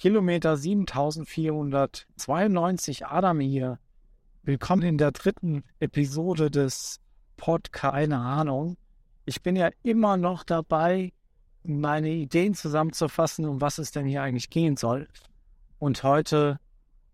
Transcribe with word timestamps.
Kilometer 0.00 0.56
7492 0.56 3.06
Adam 3.06 3.38
hier. 3.38 3.78
Willkommen 4.42 4.80
in 4.80 4.96
der 4.96 5.12
dritten 5.12 5.62
Episode 5.78 6.50
des 6.50 7.00
Pod, 7.36 7.70
keine 7.70 8.16
Ahnung. 8.16 8.78
Ich 9.26 9.42
bin 9.42 9.56
ja 9.56 9.68
immer 9.82 10.16
noch 10.16 10.42
dabei, 10.42 11.12
meine 11.64 12.08
Ideen 12.08 12.54
zusammenzufassen, 12.54 13.44
um 13.44 13.60
was 13.60 13.76
es 13.76 13.90
denn 13.90 14.06
hier 14.06 14.22
eigentlich 14.22 14.48
gehen 14.48 14.78
soll. 14.78 15.06
Und 15.78 16.02
heute 16.02 16.58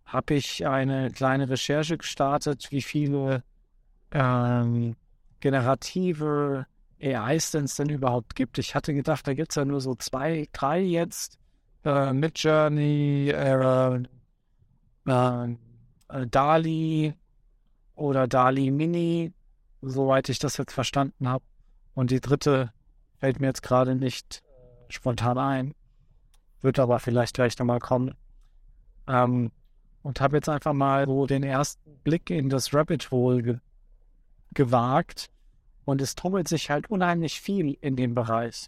habe 0.05 0.35
ich 0.35 0.65
eine 0.65 1.11
kleine 1.11 1.49
Recherche 1.49 1.99
gestartet, 1.99 2.69
wie 2.71 2.83
viele 2.83 3.43
ähm, 4.13 4.95
generative 5.41 6.67
AIs 7.03 7.51
denn 7.51 7.65
es 7.65 7.75
denn 7.75 7.89
überhaupt 7.89 8.37
gibt. 8.37 8.59
Ich 8.59 8.77
hatte 8.77 8.95
gedacht, 8.95 9.27
da 9.27 9.35
gibt 9.35 9.51
es 9.51 9.57
ja 9.57 9.65
nur 9.65 9.81
so 9.81 9.97
zwei, 9.97 10.47
drei 10.53 10.83
jetzt 10.83 11.41
äh, 11.87 12.13
Midjourney, 12.13 13.31
äh, 13.31 14.01
äh, 15.07 16.27
Dali 16.31 17.15
oder 17.95 18.27
Dali 18.27 18.71
Mini, 18.71 19.33
soweit 19.83 20.29
ich 20.29 20.39
das 20.39 20.57
jetzt 20.57 20.73
verstanden 20.73 21.29
habe. 21.29 21.45
Und 21.95 22.11
die 22.11 22.21
dritte 22.21 22.73
fällt 23.19 23.41
mir 23.41 23.47
jetzt 23.47 23.63
gerade 23.63 23.95
nicht 23.95 24.43
spontan 24.89 25.39
ein, 25.39 25.75
wird 26.61 26.79
aber 26.79 26.99
vielleicht 26.99 27.35
gleich 27.35 27.59
nochmal 27.59 27.81
kommen. 27.81 28.15
Ähm, 29.07 29.53
und 30.03 30.21
habe 30.21 30.37
jetzt 30.37 30.49
einfach 30.49 30.73
mal 30.73 31.07
so 31.07 31.27
den 31.27 31.43
ersten 31.43 31.99
Blick 32.05 32.31
in 32.31 32.49
das 32.49 32.73
Rabbit 32.75 33.11
Hole 33.11 33.43
ge 33.43 33.59
gewagt. 34.55 35.31
Und 35.85 36.01
es 36.01 36.15
tummelt 36.15 36.49
sich 36.49 36.71
halt 36.71 36.91
unheimlich 36.91 37.41
viel 37.41 37.77
in 37.81 37.95
dem 37.95 38.15
Bereich, 38.15 38.67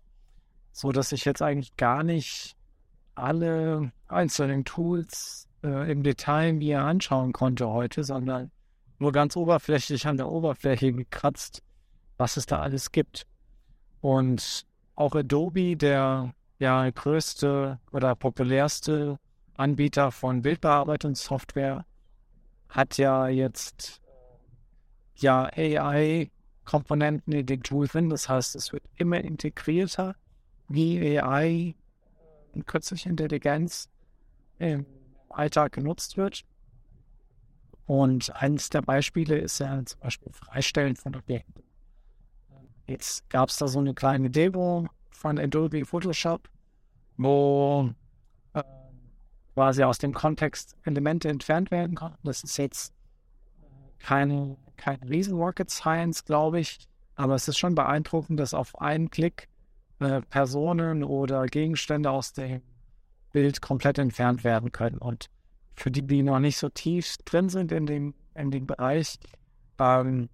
so 0.73 0.93
dass 0.93 1.11
ich 1.13 1.25
jetzt 1.25 1.43
eigentlich 1.43 1.77
gar 1.77 2.05
nicht 2.05 2.58
alle 3.19 3.93
einzelnen 4.07 4.65
Tools 4.65 5.49
äh, 5.63 5.91
im 5.91 6.03
Detail 6.03 6.53
mir 6.53 6.83
anschauen 6.83 7.33
konnte 7.33 7.69
heute, 7.69 8.05
sondern 8.05 8.51
nur 8.99 9.13
ganz 9.13 9.37
oberflächlich 9.37 10.07
an 10.07 10.17
der 10.17 10.29
Oberfläche 10.29 10.93
gekratzt, 10.93 11.63
was 12.17 12.37
es 12.37 12.47
da 12.47 12.61
alles 12.61 12.93
gibt. 12.93 13.27
Und 14.01 14.67
auch 14.95 15.15
Adobe, 15.15 15.77
der 15.77 16.35
ja 16.59 16.91
größte 16.91 17.79
oder 17.93 18.15
populärste 18.17 19.19
Anbieter 19.57 20.11
von 20.11 20.43
Bildbearbeitungssoftware, 20.43 21.85
hat 22.69 22.99
ja 22.99 23.29
jetzt 23.29 24.01
ja 25.15 25.49
AI-Komponenten 25.57 27.33
in 27.33 27.47
den 27.47 27.63
Tool 27.63 27.87
drin. 27.87 28.11
Das 28.11 28.29
heißt, 28.29 28.57
es 28.57 28.73
wird 28.73 28.85
immer 28.97 29.21
integrierter, 29.21 30.17
wie 30.69 31.19
AI 31.19 31.75
künstliche 32.67 33.09
Intelligenz 33.09 33.89
im 34.59 34.87
Alltag 35.29 35.73
genutzt 35.73 36.17
wird. 36.17 36.45
Und 37.87 38.35
eines 38.37 38.69
der 38.69 38.83
Beispiele 38.83 39.39
ist 39.39 39.61
ja 39.61 39.83
zum 39.85 40.01
Beispiel 40.01 40.33
Freistellen 40.33 40.97
von 40.97 41.17
Objekten. 41.17 41.63
Jetzt 42.87 43.29
gab 43.31 43.49
es 43.49 43.57
da 43.57 43.69
so 43.69 43.79
eine 43.79 43.95
kleine 43.95 44.31
Demo 44.31 44.89
von 45.11 45.39
Adobe 45.39 45.85
Photoshop, 45.85 46.49
wo 47.17 47.91
äh, 48.55 48.63
quasi 49.55 49.83
aus 49.83 49.99
dem 49.99 50.15
Kontext 50.15 50.77
Elemente 50.85 51.29
entfernt 51.29 51.71
werden 51.71 51.97
konnten. 51.97 52.19
Das 52.25 52.45
ist 52.45 52.57
jetzt 52.57 52.95
keine, 53.99 54.57
keine 54.77 55.09
riesen 55.09 55.37
Rocket 55.37 55.71
Science, 55.71 56.25
glaube 56.25 56.61
ich, 56.61 56.89
aber 57.15 57.35
es 57.35 57.49
ist 57.49 57.59
schon 57.59 57.75
beeindruckend, 57.75 58.39
dass 58.39 58.55
auf 58.55 58.81
einen 58.81 59.11
Klick 59.11 59.49
äh, 60.01 60.23
Personen 60.23 61.05
oder 61.05 61.47
Gegenstände 61.47 62.11
aus 62.11 62.33
dem 62.33 62.63
Bild 63.33 63.61
komplett 63.61 63.99
entfernt 63.99 64.45
werden 64.45 64.73
können. 64.73 64.99
Und 64.99 65.29
für 65.75 65.91
die, 65.91 66.03
die 66.03 66.23
noch 66.23 66.39
nicht 66.39 66.59
so 66.59 66.69
tief 66.69 67.17
drin 67.25 67.49
sind 67.49 67.73
in 67.73 67.87
dem, 67.87 68.15
in 68.35 68.51
dem 68.51 68.67
Bereich, 68.67 69.19
ähm, 69.79 70.29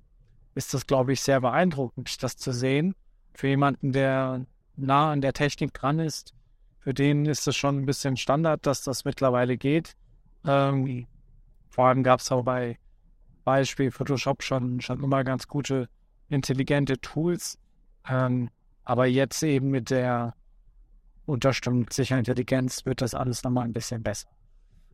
ist 0.55 0.73
das, 0.73 0.87
glaube 0.87 1.13
ich, 1.13 1.21
sehr 1.21 1.41
beeindruckend, 1.41 2.23
das 2.23 2.37
zu 2.37 2.53
sehen. 2.53 2.95
Für 3.35 3.49
jemanden, 3.49 3.93
der 3.93 4.47
nah 4.77 5.13
an 5.13 5.21
der 5.21 5.33
Technik 5.33 5.75
dran 5.75 5.99
ist, 5.99 6.35
für 6.79 6.95
den 6.95 7.27
ist 7.27 7.47
es 7.49 7.57
schon 7.57 7.79
ein 7.79 7.87
bisschen 7.87 8.17
Standard, 8.17 8.67
dass 8.67 8.83
das 8.83 9.05
mittlerweile 9.05 9.57
geht. 9.57 9.97
Ähm, 10.47 11.07
vor 11.71 11.87
allem 11.87 12.03
gab 12.03 12.21
es 12.21 12.31
auch 12.31 12.45
bei 12.45 12.79
Beispiel 13.45 13.91
Photoshop 13.91 14.43
schon, 14.43 14.81
schon 14.81 15.03
immer 15.03 15.25
ganz 15.25 15.49
gute, 15.49 15.89
intelligente 16.29 17.01
Tools. 17.01 17.59
Ähm, 18.09 18.51
aber 18.85 19.07
jetzt 19.07 19.43
eben 19.43 19.71
mit 19.71 19.91
der 19.91 20.35
Unterstützung 21.27 21.87
sicher 21.91 22.19
Intelligenz 22.19 22.85
wird 22.85 23.01
das 23.01 23.15
alles 23.15 23.43
nochmal 23.43 23.65
ein 23.65 23.73
bisschen 23.73 24.03
besser. 24.03 24.29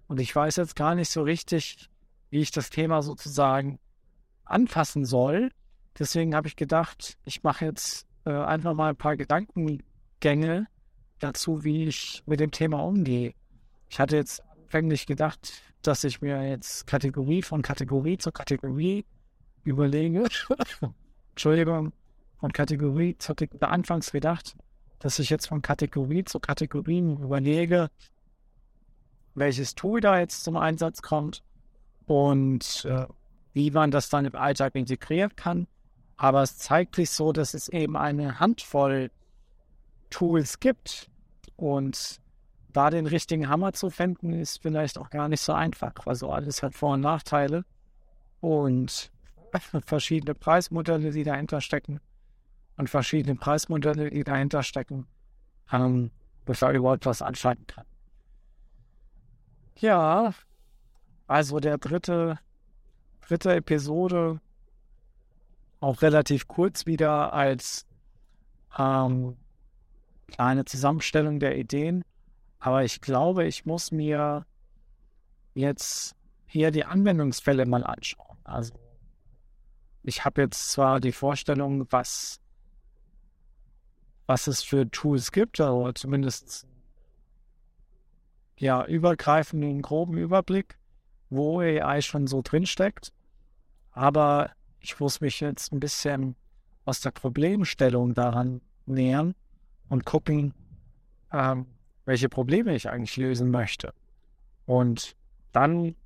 Und 0.06 0.20
ich 0.20 0.34
weiß 0.34 0.56
jetzt 0.56 0.76
gar 0.76 0.94
nicht 0.94 1.10
so 1.10 1.22
richtig, 1.22 1.88
wie 2.30 2.40
ich 2.40 2.50
das 2.50 2.70
Thema 2.70 3.02
sozusagen 3.02 3.78
anfassen 4.44 5.04
soll. 5.04 5.50
Deswegen 5.98 6.34
habe 6.34 6.48
ich 6.48 6.56
gedacht, 6.56 7.18
ich 7.24 7.42
mache 7.42 7.64
jetzt 7.66 8.06
äh, 8.24 8.30
einfach 8.30 8.74
mal 8.74 8.90
ein 8.90 8.96
paar 8.96 9.16
Gedankengänge 9.16 10.66
dazu, 11.18 11.64
wie 11.64 11.84
ich 11.84 12.22
mit 12.26 12.40
dem 12.40 12.50
Thema 12.50 12.80
umgehe. 12.84 13.34
Ich 13.88 13.98
hatte 13.98 14.16
jetzt 14.16 14.42
anfänglich 14.50 15.06
gedacht, 15.06 15.52
dass 15.82 16.04
ich 16.04 16.20
mir 16.20 16.48
jetzt 16.48 16.86
Kategorie 16.86 17.42
von 17.42 17.62
Kategorie 17.62 18.18
zu 18.18 18.30
Kategorie 18.30 19.04
überlege. 19.64 20.26
Entschuldigung, 21.30 21.92
von 22.40 22.52
Kategorie 22.52 23.16
zu 23.18 23.34
Kategorie 23.34 23.70
anfangs 23.70 24.12
gedacht, 24.12 24.56
dass 24.98 25.18
ich 25.18 25.30
jetzt 25.30 25.48
von 25.48 25.62
Kategorie 25.62 26.24
zu 26.24 26.40
Kategorie 26.40 26.98
überlege, 26.98 27.90
welches 29.34 29.74
Tool 29.74 30.00
da 30.00 30.18
jetzt 30.18 30.42
zum 30.42 30.56
Einsatz 30.56 31.02
kommt 31.02 31.42
und 32.06 32.84
äh, 32.86 33.06
wie 33.52 33.70
man 33.70 33.90
das 33.90 34.08
dann 34.08 34.24
im 34.24 34.34
Alltag 34.34 34.74
integrieren 34.74 35.36
kann. 35.36 35.66
Aber 36.16 36.42
es 36.42 36.58
zeigt 36.58 36.96
sich 36.96 37.10
so, 37.10 37.32
dass 37.32 37.54
es 37.54 37.68
eben 37.68 37.96
eine 37.96 38.40
Handvoll 38.40 39.10
Tools 40.08 40.60
gibt 40.60 41.10
und 41.56 42.20
da 42.72 42.90
den 42.90 43.06
richtigen 43.06 43.48
Hammer 43.48 43.72
zu 43.72 43.90
finden, 43.90 44.32
ist 44.32 44.62
vielleicht 44.62 44.98
auch 44.98 45.10
gar 45.10 45.28
nicht 45.28 45.40
so 45.40 45.52
einfach. 45.52 45.92
Also 46.06 46.30
alles 46.30 46.62
hat 46.62 46.74
Vor- 46.74 46.94
und 46.94 47.00
Nachteile 47.00 47.64
und 48.40 49.10
verschiedene 49.84 50.34
Preismodelle, 50.34 51.10
die 51.10 51.24
dahinter 51.24 51.60
stecken 51.60 52.00
und 52.80 52.88
verschiedene 52.88 53.36
Preismodelle, 53.36 54.10
die 54.10 54.24
dahinter 54.24 54.62
stecken, 54.62 55.06
ähm, 55.70 56.10
bevor 56.46 56.70
überhaupt 56.70 57.04
was 57.04 57.20
anschalten 57.20 57.66
kann. 57.66 57.84
Ja, 59.76 60.32
also 61.26 61.60
der 61.60 61.76
dritte, 61.76 62.38
dritte 63.20 63.54
Episode, 63.54 64.40
auch 65.80 66.00
relativ 66.00 66.48
kurz 66.48 66.86
wieder 66.86 67.34
als 67.34 67.86
ähm, 68.78 69.36
kleine 70.28 70.64
Zusammenstellung 70.64 71.38
der 71.38 71.58
Ideen. 71.58 72.02
Aber 72.60 72.82
ich 72.82 73.02
glaube, 73.02 73.46
ich 73.46 73.66
muss 73.66 73.92
mir 73.92 74.46
jetzt 75.52 76.16
hier 76.46 76.70
die 76.70 76.86
Anwendungsfälle 76.86 77.66
mal 77.66 77.84
anschauen. 77.84 78.38
Also 78.44 78.72
ich 80.02 80.24
habe 80.24 80.40
jetzt 80.40 80.70
zwar 80.70 80.98
die 80.98 81.12
Vorstellung, 81.12 81.86
was 81.90 82.40
was 84.30 84.46
es 84.46 84.62
für 84.62 84.88
Tools 84.88 85.32
gibt, 85.32 85.58
oder 85.58 85.92
zumindest 85.92 86.64
ja, 88.56 88.86
übergreifenden, 88.86 89.82
groben 89.82 90.16
Überblick, 90.18 90.78
wo 91.30 91.58
AI 91.58 92.00
schon 92.00 92.28
so 92.28 92.40
drinsteckt. 92.40 93.12
Aber 93.90 94.52
ich 94.78 95.00
muss 95.00 95.20
mich 95.20 95.40
jetzt 95.40 95.72
ein 95.72 95.80
bisschen 95.80 96.36
aus 96.84 97.00
der 97.00 97.10
Problemstellung 97.10 98.14
daran 98.14 98.60
nähern 98.86 99.34
und 99.88 100.04
gucken, 100.04 100.54
ähm, 101.32 101.66
welche 102.04 102.28
Probleme 102.28 102.76
ich 102.76 102.88
eigentlich 102.88 103.16
lösen 103.16 103.50
möchte. 103.50 103.92
Und 104.64 105.16
dann 105.50 105.96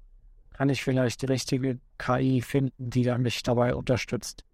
kann 0.55 0.71
ich 0.71 0.83
vielleicht 0.83 1.21
die 1.21 1.27
richtige 1.27 1.79
KI 1.99 2.41
finden, 2.41 2.89
die 2.89 3.03
dann 3.03 3.21
mich 3.21 3.43
dabei 3.43 3.75
unterstützt. 3.75 4.47